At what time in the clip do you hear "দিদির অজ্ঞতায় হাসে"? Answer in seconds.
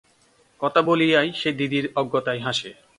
1.51-2.69